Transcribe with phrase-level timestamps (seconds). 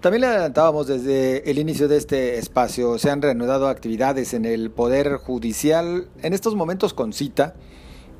[0.00, 4.70] También le adelantábamos desde el inicio de este espacio, se han reanudado actividades en el
[4.70, 7.54] Poder Judicial, en estos momentos con cita,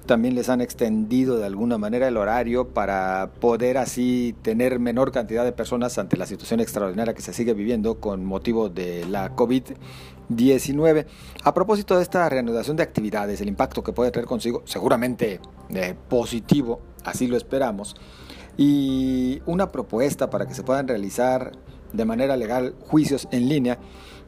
[0.05, 5.45] también les han extendido de alguna manera el horario para poder así tener menor cantidad
[5.45, 11.07] de personas ante la situación extraordinaria que se sigue viviendo con motivo de la COVID-19.
[11.45, 15.95] A propósito de esta reanudación de actividades, el impacto que puede traer consigo, seguramente eh,
[16.09, 17.95] positivo, así lo esperamos,
[18.57, 21.53] y una propuesta para que se puedan realizar
[21.93, 23.79] de manera legal juicios en línea.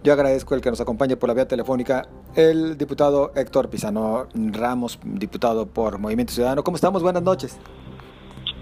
[0.03, 4.99] Yo agradezco el que nos acompañe por la vía telefónica el diputado Héctor Pizano Ramos,
[5.03, 6.65] diputado por Movimiento Ciudadano.
[6.65, 7.03] ¿Cómo estamos?
[7.03, 7.59] Buenas noches.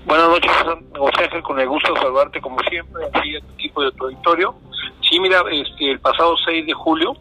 [0.06, 0.50] Buenas noches,
[0.96, 4.54] José con el gusto de saludarte como siempre, aquí a tu equipo de tu auditorio.
[5.08, 7.14] Sí, mira, este, el pasado 6 de julio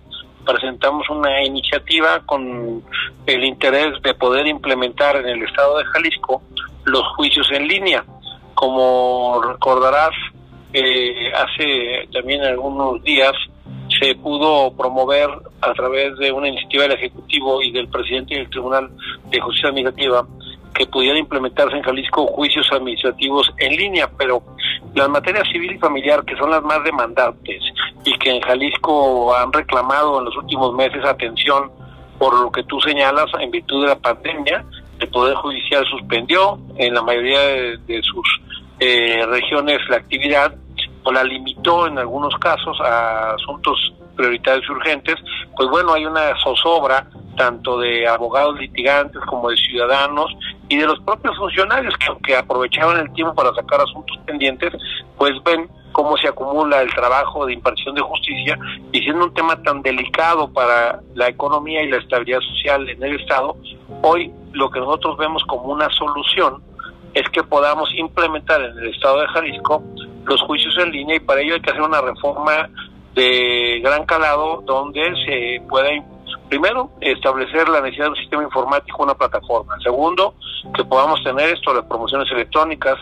[0.45, 2.81] presentamos una iniciativa con
[3.25, 6.41] el interés de poder implementar en el estado de Jalisco
[6.85, 8.05] los juicios en línea.
[8.53, 10.13] Como recordarás,
[10.73, 13.33] eh, hace también algunos días
[13.99, 15.29] se pudo promover
[15.61, 18.89] a través de una iniciativa del Ejecutivo y del presidente del Tribunal
[19.29, 20.25] de Justicia Administrativa
[20.73, 24.43] que pudieran implementarse en Jalisco juicios administrativos en línea, pero
[24.93, 27.63] las materias civil y familiar, que son las más demandantes
[28.05, 31.71] y que en Jalisco han reclamado en los últimos meses atención
[32.19, 34.63] por lo que tú señalas en virtud de la pandemia,
[34.99, 38.41] el Poder Judicial suspendió en la mayoría de, sus
[38.79, 40.53] eh, regiones la actividad
[41.03, 45.15] o la limitó en algunos casos a asuntos prioritarios y urgentes,
[45.55, 50.35] pues bueno, hay una zozobra tanto de abogados litigantes como de ciudadanos
[50.67, 54.73] y de los propios funcionarios que aunque aprovechaban el tiempo para sacar asuntos pendientes,
[55.17, 58.57] pues ven cómo se acumula el trabajo de impartición de justicia
[58.91, 63.19] y siendo un tema tan delicado para la economía y la estabilidad social en el
[63.21, 63.55] Estado,
[64.01, 66.61] hoy lo que nosotros vemos como una solución
[67.17, 69.83] es que podamos implementar en el Estado de Jalisco
[70.25, 72.69] los juicios en línea y para ello hay que hacer una reforma
[73.15, 75.89] de gran calado donde se pueda
[76.47, 79.75] primero establecer la necesidad de un sistema informático, una plataforma.
[79.81, 80.35] Segundo,
[80.75, 82.95] que podamos tener esto, las promociones electrónicas,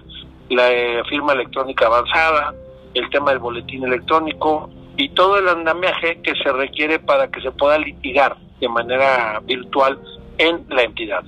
[0.49, 2.53] la eh, firma electrónica avanzada,
[2.93, 7.51] el tema del boletín electrónico y todo el andamiaje que se requiere para que se
[7.51, 9.99] pueda litigar de manera virtual
[10.37, 11.23] en la entidad.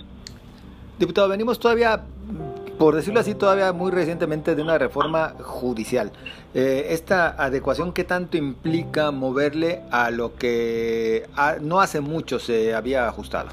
[0.98, 2.02] Diputado, venimos todavía
[2.78, 6.12] por decirlo así, todavía muy recientemente de una reforma judicial.
[6.54, 11.26] Eh, esta adecuación, ¿qué tanto implica moverle a lo que
[11.62, 13.50] no hace mucho se había ajustado?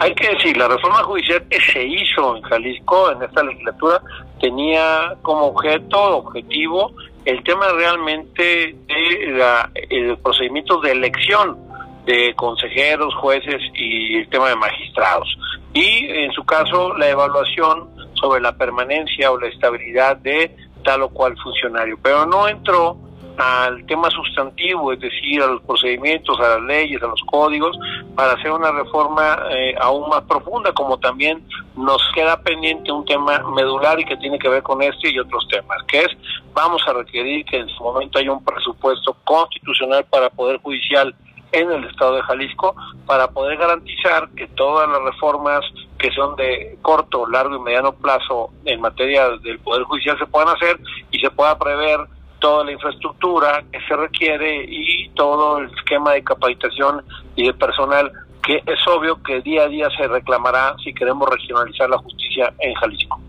[0.00, 4.02] Hay que decir, la reforma judicial que se hizo en Jalisco en esta legislatura
[4.40, 6.92] tenía como objeto, objetivo,
[7.24, 11.56] el tema realmente de la, el procedimiento de elección
[12.04, 15.28] de consejeros, jueces y el tema de magistrados.
[15.72, 20.54] Y en su caso, la evaluación sobre la permanencia o la estabilidad de
[20.84, 22.96] tal o cual funcionario, pero no entró
[23.36, 27.76] al tema sustantivo, es decir, a los procedimientos, a las leyes, a los códigos,
[28.14, 31.42] para hacer una reforma eh, aún más profunda, como también
[31.76, 35.46] nos queda pendiente un tema medular y que tiene que ver con este y otros
[35.48, 36.08] temas, que es,
[36.54, 41.14] vamos a requerir que en su momento haya un presupuesto constitucional para Poder Judicial
[41.52, 42.74] en el Estado de Jalisco,
[43.06, 45.60] para poder garantizar que todas las reformas
[45.98, 50.54] que son de corto, largo y mediano plazo en materia del Poder Judicial se puedan
[50.54, 50.78] hacer
[51.10, 52.00] y se pueda prever
[52.38, 57.02] toda la infraestructura que se requiere y todo el esquema de capacitación
[57.34, 58.12] y de personal
[58.46, 62.74] que es obvio que día a día se reclamará si queremos regionalizar la justicia en
[62.74, 63.20] Jalisco.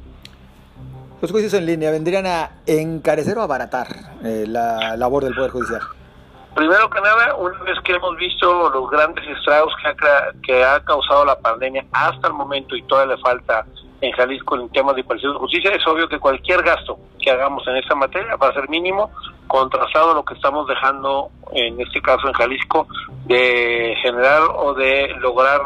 [1.20, 3.88] Los juicios en línea vendrían a encarecer o abaratar
[4.24, 5.82] eh, la labor del Poder Judicial.
[6.58, 10.84] Primero que nada, una vez que hemos visto los grandes estragos que ha, que ha
[10.84, 13.64] causado la pandemia hasta el momento y todavía le falta
[14.02, 17.62] en Jalisco en temas de impartición de justicia, es obvio que cualquier gasto que hagamos
[17.68, 19.12] en esta materia va a ser mínimo,
[19.46, 22.88] contrastado a lo que estamos dejando, en este caso en Jalisco,
[23.26, 25.62] de generar o de lograr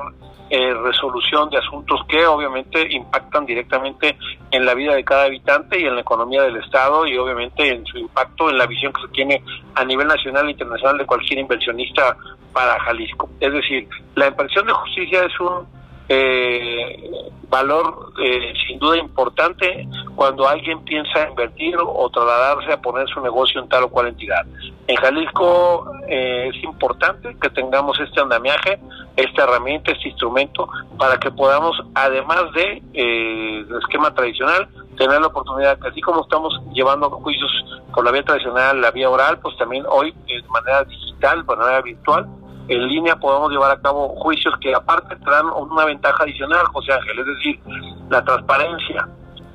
[0.53, 4.17] eh, resolución de asuntos que obviamente impactan directamente
[4.51, 7.85] en la vida de cada habitante y en la economía del Estado y obviamente en
[7.85, 9.41] su impacto en la visión que se tiene
[9.75, 12.17] a nivel nacional e internacional de cualquier inversionista
[12.51, 13.29] para Jalisco.
[13.39, 15.65] Es decir, la impresión de justicia es un
[16.09, 16.97] eh,
[17.47, 19.87] valor eh, sin duda importante
[20.17, 24.45] cuando alguien piensa invertir o trasladarse a poner su negocio en tal o cual entidad.
[24.91, 28.77] En Jalisco eh, es importante que tengamos este andamiaje,
[29.15, 30.67] esta herramienta, este instrumento,
[30.97, 34.67] para que podamos, además de eh, esquema tradicional,
[34.97, 37.49] tener la oportunidad, que así como estamos llevando juicios
[37.93, 41.81] por la vía tradicional, la vía oral, pues también hoy de manera digital, de manera
[41.81, 42.27] virtual,
[42.67, 47.17] en línea podamos llevar a cabo juicios que aparte traen una ventaja adicional, José Ángel,
[47.17, 47.59] es decir,
[48.09, 49.07] la transparencia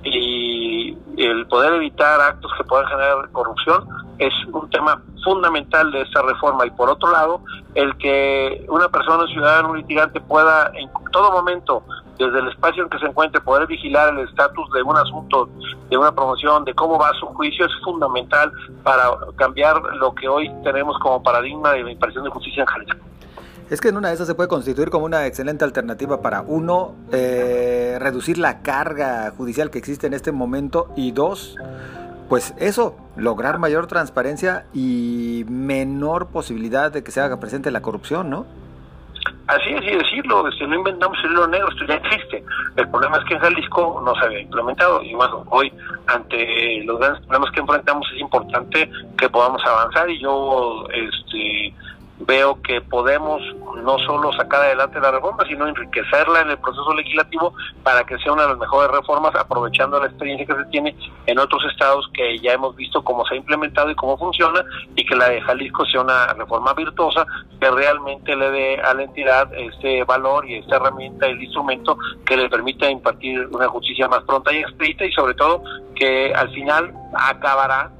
[0.02, 3.86] y el poder evitar actos que puedan generar corrupción,
[4.18, 7.40] es un tema fundamental de esta reforma y por otro lado
[7.74, 11.82] el que una persona ciudadana, un litigante pueda en todo momento
[12.18, 15.48] desde el espacio en que se encuentre poder vigilar el estatus de un asunto,
[15.90, 18.50] de una promoción, de cómo va su juicio es fundamental
[18.82, 22.96] para cambiar lo que hoy tenemos como paradigma de la de justicia en Jalisco.
[23.68, 26.94] Es que en una de esas se puede constituir como una excelente alternativa para, uno,
[27.10, 31.56] eh, reducir la carga judicial que existe en este momento y dos,
[32.28, 38.30] pues eso, lograr mayor transparencia y menor posibilidad de que se haga presente la corrupción,
[38.30, 38.46] ¿no?
[39.46, 42.42] Así es, y decirlo, este, no inventamos el hilo negro, esto ya existe.
[42.74, 45.72] El problema es que en Jalisco no se había implementado y bueno, hoy
[46.08, 51.72] ante los grandes problemas que enfrentamos es importante que podamos avanzar y yo este
[52.20, 53.42] veo que podemos
[53.82, 57.52] no solo sacar adelante la reforma, sino enriquecerla en el proceso legislativo
[57.82, 60.96] para que sea una de las mejores reformas, aprovechando la experiencia que se tiene
[61.26, 64.64] en otros estados que ya hemos visto cómo se ha implementado y cómo funciona,
[64.94, 67.26] y que la de Jalisco sea una reforma virtuosa
[67.60, 72.36] que realmente le dé a la entidad este valor y esta herramienta, el instrumento que
[72.36, 75.62] le permita impartir una justicia más pronta y expedita y sobre todo
[75.94, 77.90] que al final acabará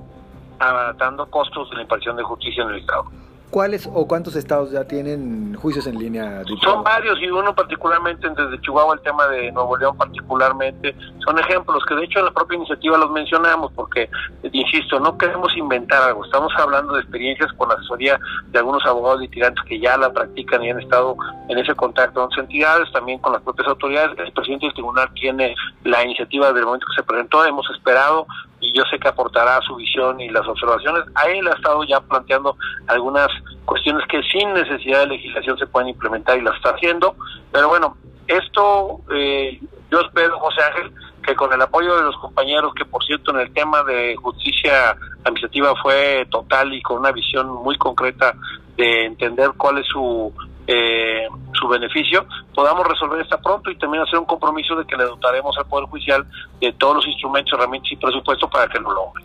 [0.58, 3.04] abatando costos de la impartición de justicia en el Estado.
[3.50, 6.42] ¿Cuáles o cuántos estados ya tienen juicios en línea?
[6.62, 10.94] Son varios y uno particularmente desde Chihuahua, el tema de Nuevo León particularmente,
[11.24, 14.10] son ejemplos que de hecho en la propia iniciativa los mencionamos porque,
[14.50, 19.20] insisto, no queremos inventar algo, estamos hablando de experiencias con la asesoría de algunos abogados
[19.20, 21.16] litigantes que ya la practican y han estado
[21.48, 24.18] en ese contacto con sus entidades, también con las propias autoridades.
[24.18, 25.54] El presidente del tribunal tiene
[25.84, 28.26] la iniciativa del momento que se presentó, hemos esperado
[28.66, 31.04] y yo sé que aportará su visión y las observaciones.
[31.14, 32.56] A él ha estado ya planteando
[32.88, 33.28] algunas
[33.64, 37.14] cuestiones que sin necesidad de legislación se pueden implementar y las está haciendo.
[37.52, 37.96] Pero bueno,
[38.26, 39.60] esto eh,
[39.90, 40.92] yo espero, José Ángel,
[41.24, 44.96] que con el apoyo de los compañeros, que por cierto en el tema de justicia
[45.24, 48.34] administrativa fue total y con una visión muy concreta
[48.76, 50.32] de entender cuál es su
[50.66, 55.04] eh, su beneficio, podamos resolver esta pronto y también hacer un compromiso de que le
[55.04, 56.24] dotaremos al Poder Judicial
[56.58, 59.22] de todos los instrumentos, herramientas y presupuesto para que lo logre.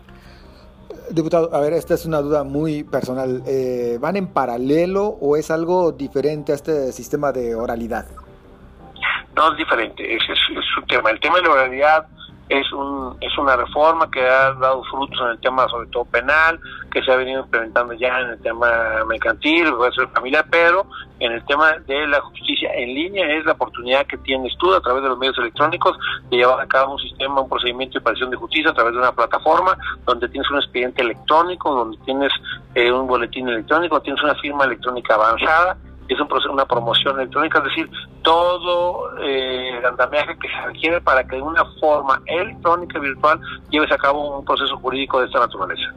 [1.10, 3.42] Diputado, a ver, esta es una duda muy personal.
[3.46, 8.06] Eh, ¿Van en paralelo o es algo diferente a este sistema de oralidad?
[9.34, 10.38] No, es diferente, es, es,
[10.76, 11.10] un tema.
[11.10, 12.06] El tema de la oralidad
[12.52, 16.60] es, un, es una reforma que ha dado frutos en el tema sobre todo penal,
[16.92, 18.68] que se ha venido implementando ya en el tema
[19.08, 19.66] mercantil,
[20.12, 20.86] familiar, pero
[21.18, 24.80] en el tema de la justicia en línea es la oportunidad que tienes tú a
[24.80, 25.96] través de los medios electrónicos
[26.30, 28.98] de llevar a cabo un sistema, un procedimiento de imparación de justicia a través de
[28.98, 32.32] una plataforma donde tienes un expediente electrónico, donde tienes
[32.74, 35.78] eh, un boletín electrónico, tienes una firma electrónica avanzada
[36.08, 37.90] es un proceso, una promoción electrónica, es decir,
[38.22, 43.40] todo eh, el andamiaje que se requiere para que de una forma electrónica y virtual
[43.70, 45.92] lleves a cabo un proceso jurídico de esta naturaleza.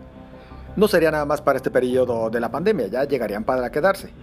[0.76, 4.14] No sería nada más para este periodo de la pandemia, ya llegarían para quedarse.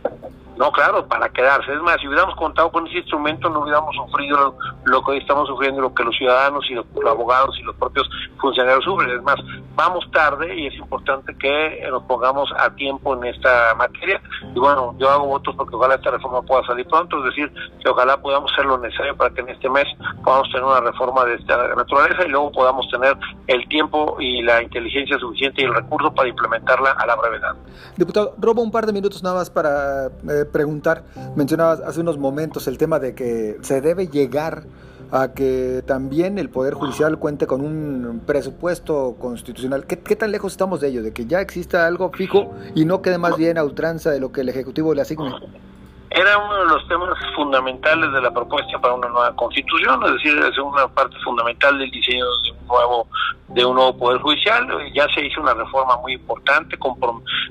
[0.56, 1.72] No, claro, para quedarse.
[1.72, 5.48] Es más, si hubiéramos contado con ese instrumento, no hubiéramos sufrido lo, que hoy estamos
[5.48, 8.08] sufriendo, lo que los ciudadanos y los, abogados y los propios
[8.38, 9.10] funcionarios sufren.
[9.10, 9.36] Es más,
[9.74, 14.20] vamos tarde y es importante que nos pongamos a tiempo en esta materia.
[14.54, 17.52] Y bueno, yo hago votos porque ojalá esta reforma pueda salir pronto, es decir,
[17.82, 19.86] que ojalá podamos hacer lo necesario para que en este mes
[20.22, 24.62] podamos tener una reforma de esta naturaleza y luego podamos tener el tiempo y la
[24.62, 27.54] inteligencia suficiente y el recurso para implementarla a la brevedad.
[27.96, 30.06] Diputado, robo un par de minutos nada más para...
[30.06, 31.04] Eh, preguntar,
[31.36, 34.64] mencionabas hace unos momentos el tema de que se debe llegar
[35.12, 39.86] a que también el Poder Judicial cuente con un presupuesto constitucional.
[39.86, 41.02] ¿Qué, tan lejos estamos de ello?
[41.02, 44.32] De que ya exista algo fijo y no quede más bien a ultranza de lo
[44.32, 45.30] que el Ejecutivo le asigne.
[46.14, 50.38] Era uno de los temas fundamentales de la propuesta para una nueva constitución, es decir,
[50.38, 53.08] es una parte fundamental del diseño de un nuevo
[53.54, 54.66] de un nuevo poder judicial.
[54.94, 56.76] Ya se hizo una reforma muy importante,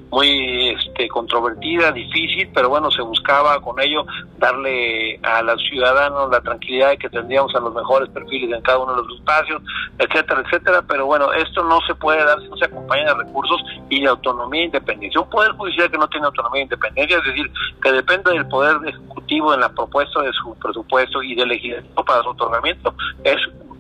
[0.10, 4.06] muy este, controvertida, difícil, pero bueno, se buscaba con ello
[4.38, 8.80] darle a los ciudadanos la tranquilidad de que tendríamos a los mejores perfiles en cada
[8.80, 9.62] uno de los espacios,
[10.00, 10.84] etcétera, etcétera.
[10.88, 14.08] Pero bueno, esto no se puede dar si no se acompaña de recursos y de
[14.08, 15.22] autonomía e independencia.
[15.22, 17.52] Un poder judicial que no tiene autonomía e independencia, es decir,
[17.82, 22.22] que depende del poder ejecutivo en la propuesta de su presupuesto y del legislativo para
[22.22, 22.94] su otorgamiento,
[23.24, 23.38] es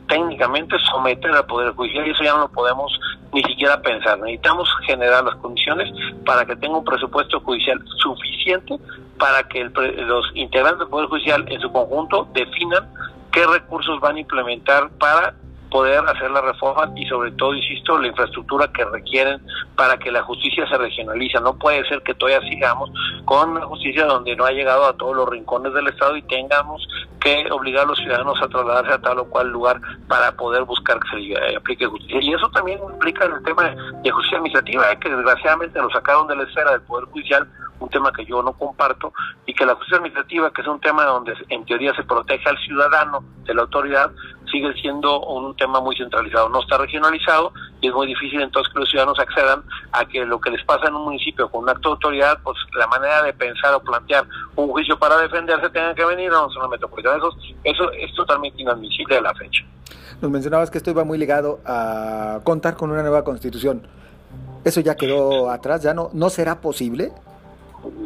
[0.07, 2.91] técnicamente someter al Poder Judicial y eso ya no lo podemos
[3.33, 4.19] ni siquiera pensar.
[4.19, 5.89] Necesitamos generar las condiciones
[6.25, 8.77] para que tenga un presupuesto judicial suficiente
[9.17, 12.89] para que los integrantes del Poder Judicial en su conjunto definan
[13.31, 15.35] qué recursos van a implementar para
[15.71, 19.41] poder hacer la reforma y sobre todo, insisto, la infraestructura que requieren
[19.75, 21.39] para que la justicia se regionalice.
[21.39, 22.91] No puede ser que todavía sigamos
[23.25, 26.85] con una justicia donde no ha llegado a todos los rincones del Estado y tengamos
[27.21, 30.99] que obligar a los ciudadanos a trasladarse a tal o cual lugar para poder buscar
[30.99, 32.19] que se aplique justicia.
[32.21, 33.63] Y eso también implica el tema
[34.03, 34.99] de justicia administrativa, ¿eh?
[34.99, 37.47] que desgraciadamente lo sacaron de la esfera del Poder Judicial
[37.81, 39.13] un tema que yo no comparto,
[39.45, 42.57] y que la justicia administrativa, que es un tema donde en teoría se protege al
[42.59, 44.11] ciudadano de la autoridad,
[44.51, 48.79] sigue siendo un tema muy centralizado, no está regionalizado y es muy difícil entonces que
[48.79, 51.89] los ciudadanos accedan a que lo que les pasa en un municipio con un acto
[51.89, 56.05] de autoridad, pues la manera de pensar o plantear un juicio para defenderse tenga que
[56.05, 57.17] venir a una zona metropolitana.
[57.17, 57.31] Eso,
[57.63, 59.63] eso es totalmente inadmisible a la fecha.
[60.21, 63.87] Nos mencionabas que esto iba muy ligado a contar con una nueva constitución.
[64.63, 65.81] ¿Eso ya quedó atrás?
[65.81, 67.11] ¿Ya no, no será posible?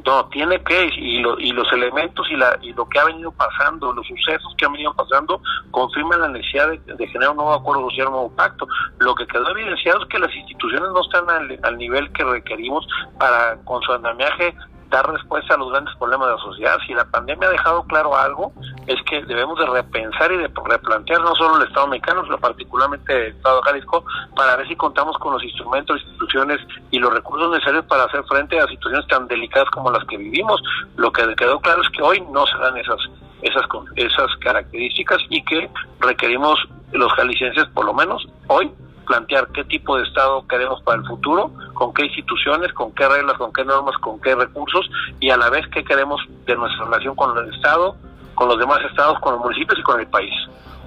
[0.06, 3.92] No, tiene que, y, y los elementos y, la, y lo que ha venido pasando,
[3.92, 8.08] los sucesos que han venido pasando, confirman la necesidad de, generar un nuevo acuerdo social,
[8.08, 8.68] un nuevo pacto.
[9.00, 11.26] Lo que quedó evidenciado es que las instituciones no están
[11.64, 14.56] al nivel que requerimos para, con su andamiaje,
[14.90, 16.78] dar respuesta a los grandes problemas de la sociedad.
[16.86, 18.54] Si la pandemia ha dejado claro algo,
[18.88, 23.28] es que debemos de repensar y de replantear no solo el Estado mexicano, sino particularmente
[23.28, 26.60] el Estado de Jalisco, para ver si contamos con los instrumentos, instituciones
[26.92, 30.62] y los recursos necesarios para hacer frente a situaciones tan delicadas como las que vivimos.
[30.96, 33.00] Lo que quedó claro es que hoy no se dan esas
[33.42, 33.64] esas
[33.96, 36.58] esas características y que requerimos
[36.94, 38.72] los jaliscienses por lo menos hoy
[39.06, 43.38] plantear qué tipo de Estado queremos para el futuro, con qué instituciones, con qué reglas,
[43.38, 47.16] con qué normas, con qué recursos y a la vez qué queremos de nuestra relación
[47.16, 47.96] con el Estado,
[48.34, 50.34] con los demás estados, con los municipios y con el país.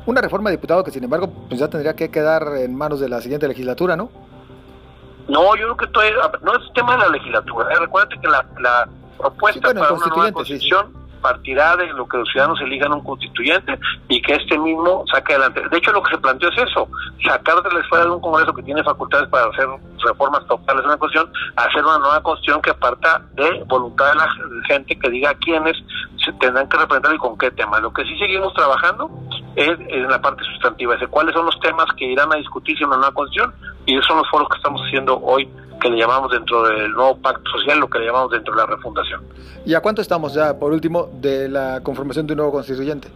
[0.06, 3.20] Una reforma diputado que sin embargo pues ya tendría que quedar en manos de la
[3.20, 4.10] siguiente legislatura, ¿no?
[5.28, 6.02] No, yo creo que todo,
[6.42, 7.72] no es tema de la legislatura.
[7.72, 7.78] ¿eh?
[7.78, 12.60] Recuerda que la, la propuesta para una nueva constitución partirá de lo que los ciudadanos
[12.60, 15.62] elijan un constituyente y que este mismo saque adelante.
[15.70, 16.88] De hecho, lo que se planteó es eso,
[17.24, 19.66] sacar de la esfera de un Congreso que tiene facultades para hacer
[20.04, 24.28] reformas totales de una cuestión, hacer una nueva constitución que parta de voluntad de la
[24.68, 25.76] gente que diga quiénes
[26.24, 27.80] se tendrán que representar y con qué temas.
[27.80, 29.10] Lo que sí seguimos trabajando
[29.56, 32.82] es en la parte sustantiva, es de cuáles son los temas que irán a discutirse
[32.84, 33.54] en una nueva constitución
[33.86, 35.48] y esos son los foros que estamos haciendo hoy
[35.80, 38.66] que le llamamos dentro del nuevo pacto social, lo que le llamamos dentro de la
[38.66, 39.22] refundación.
[39.64, 43.08] ¿Y a cuánto estamos ya, por último, de la conformación de un nuevo constituyente?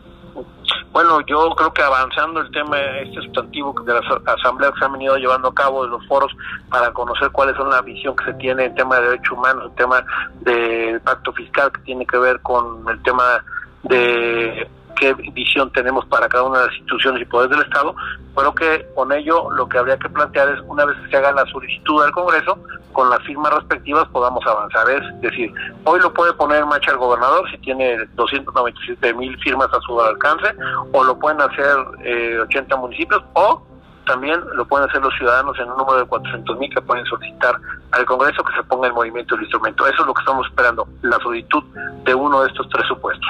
[0.93, 4.93] Bueno, yo creo que avanzando el tema este sustantivo de las asambleas que se han
[4.93, 6.31] venido llevando a cabo, de los foros,
[6.69, 9.75] para conocer cuáles son la visión que se tiene en tema de derechos humanos, el
[9.75, 10.05] tema
[10.41, 13.43] del pacto fiscal que tiene que ver con el tema
[13.85, 14.69] de
[15.03, 17.93] qué visión tenemos para cada una de las instituciones y poderes del Estado,
[18.37, 21.33] pero que con ello lo que habría que plantear es, una vez que se haga
[21.33, 22.57] la solicitud del Congreso,
[22.93, 24.89] con las firmas respectivas podamos avanzar.
[24.91, 25.53] Es decir,
[25.85, 30.01] hoy lo puede poner en marcha el gobernador si tiene 297 mil firmas a su
[30.01, 30.55] alcance,
[30.93, 33.61] o lo pueden hacer eh, 80 municipios, o
[34.07, 37.57] también lo pueden hacer los ciudadanos en un número de 400 mil que pueden solicitar
[37.91, 39.85] al Congreso que se ponga en movimiento el instrumento.
[39.85, 41.65] Eso es lo que estamos esperando, la solicitud
[42.05, 43.29] de uno de estos tres supuestos.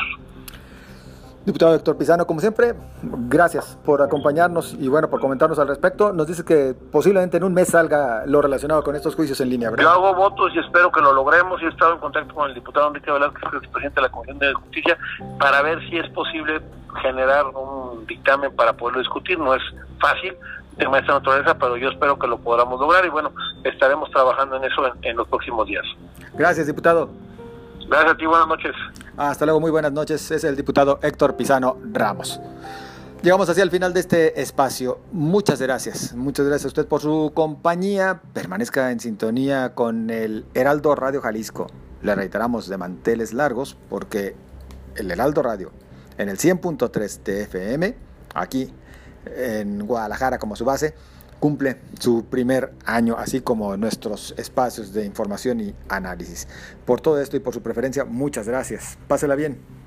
[1.45, 6.13] Diputado Héctor Pizano, como siempre, gracias por acompañarnos y bueno, por comentarnos al respecto.
[6.13, 9.71] Nos dice que posiblemente en un mes salga lo relacionado con estos juicios en línea,
[9.71, 9.83] ¿verdad?
[9.83, 11.61] Yo hago votos y espero que lo logremos.
[11.61, 14.03] y he estado en contacto con el diputado Enrique Velázquez, que es el presidente de
[14.03, 14.99] la Comisión de Justicia,
[15.41, 16.61] para ver si es posible
[17.03, 19.37] generar un dictamen para poderlo discutir.
[19.37, 19.63] No es
[20.01, 20.37] fácil,
[20.77, 23.33] de esta naturaleza, pero yo espero que lo podamos lograr y bueno,
[23.65, 25.85] estaremos trabajando en eso en los próximos días.
[26.35, 27.11] Gracias, diputado.
[27.89, 28.73] Gracias a ti, buenas noches.
[29.17, 30.31] Hasta luego, muy buenas noches.
[30.31, 32.41] Es el diputado Héctor Pisano Ramos.
[33.23, 35.01] Llegamos hacia el final de este espacio.
[35.13, 36.15] Muchas gracias.
[36.15, 38.21] Muchas gracias a usted por su compañía.
[38.33, 41.69] Permanezca en sintonía con el Heraldo Radio Jalisco.
[42.03, 44.35] Le reiteramos de manteles largos porque
[44.97, 45.71] el Heraldo Radio
[46.19, 47.95] en el 100.3 TFM,
[48.35, 48.73] aquí
[49.27, 50.95] en Guadalajara como su base,
[51.43, 56.47] cumple su primer año, así como nuestros espacios de información y análisis.
[56.85, 58.97] Por todo esto y por su preferencia, muchas gracias.
[59.09, 59.82] Pásela bien.